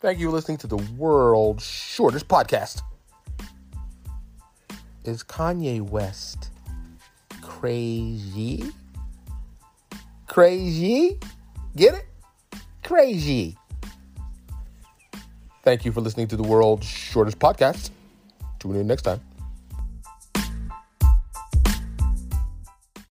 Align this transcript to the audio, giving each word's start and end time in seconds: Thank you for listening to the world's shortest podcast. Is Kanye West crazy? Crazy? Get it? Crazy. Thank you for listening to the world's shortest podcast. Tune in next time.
Thank 0.00 0.20
you 0.20 0.28
for 0.28 0.32
listening 0.32 0.58
to 0.58 0.68
the 0.68 0.76
world's 0.96 1.64
shortest 1.64 2.28
podcast. 2.28 2.82
Is 5.04 5.24
Kanye 5.24 5.80
West 5.80 6.50
crazy? 7.42 8.70
Crazy? 10.28 11.18
Get 11.74 11.94
it? 11.94 12.06
Crazy. 12.84 13.56
Thank 15.64 15.84
you 15.84 15.90
for 15.90 16.00
listening 16.00 16.28
to 16.28 16.36
the 16.36 16.44
world's 16.44 16.86
shortest 16.86 17.40
podcast. 17.40 17.90
Tune 18.60 18.76
in 18.76 18.86
next 18.86 19.02
time. 19.02 19.20